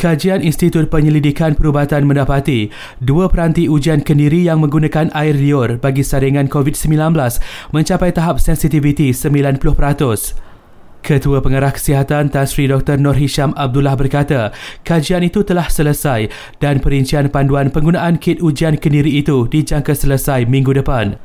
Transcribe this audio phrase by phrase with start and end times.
[0.00, 2.72] Kajian Institut Penyelidikan Perubatan mendapati
[3.04, 7.12] dua peranti ujian kendiri yang menggunakan air liur bagi saringan COVID-19
[7.76, 9.60] mencapai tahap sensitiviti 90%.
[11.04, 12.96] Ketua Pengarah Kesihatan Tan Sri Dr.
[12.96, 14.56] Nur Hisham Abdullah berkata,
[14.88, 16.32] kajian itu telah selesai
[16.64, 21.20] dan perincian panduan penggunaan kit ujian kendiri itu dijangka selesai minggu depan.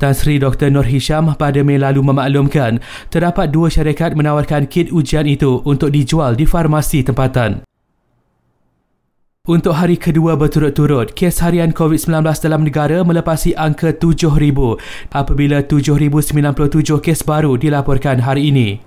[0.00, 0.72] Tan Sri Dr.
[0.72, 2.80] Nur Hisham pada Mei lalu memaklumkan
[3.12, 7.75] terdapat dua syarikat menawarkan kit ujian itu untuk dijual di farmasi tempatan.
[9.46, 14.34] Untuk hari kedua berturut-turut, kes harian COVID-19 dalam negara melepasi angka 7,000
[15.14, 18.82] apabila 7,097 kes baru dilaporkan hari ini.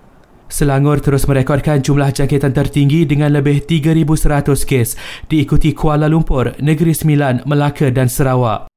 [0.51, 4.99] Selangor terus merekodkan jumlah jangkitan tertinggi dengan lebih 3,100 kes
[5.31, 8.67] diikuti Kuala Lumpur, Negeri Sembilan, Melaka dan Sarawak.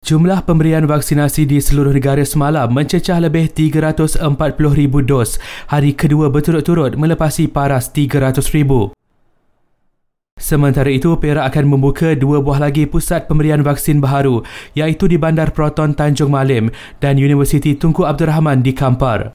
[0.00, 4.24] Jumlah pemberian vaksinasi di seluruh negara semalam mencecah lebih 340,000
[5.04, 5.36] dos
[5.68, 8.96] hari kedua berturut-turut melepasi paras 300,000.
[10.42, 14.42] Sementara itu, Perak akan membuka dua buah lagi pusat pemberian vaksin baharu
[14.74, 16.66] iaitu di Bandar Proton Tanjung Malim
[16.98, 19.30] dan Universiti Tunku Abdul Rahman di Kampar.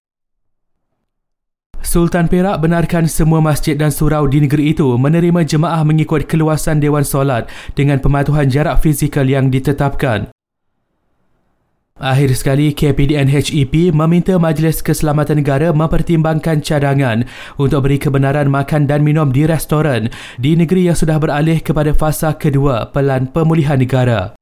[1.79, 7.07] Sultan Perak benarkan semua masjid dan surau di negeri itu menerima jemaah mengikut keluasan Dewan
[7.07, 7.47] Solat
[7.79, 10.27] dengan pematuhan jarak fizikal yang ditetapkan.
[11.97, 17.25] Akhir sekali, KPDN HEP meminta Majlis Keselamatan Negara mempertimbangkan cadangan
[17.57, 22.37] untuk beri kebenaran makan dan minum di restoran di negeri yang sudah beralih kepada fasa
[22.37, 24.35] kedua pelan pemulihan negara.